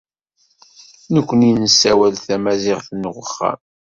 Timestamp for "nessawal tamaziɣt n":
1.61-3.09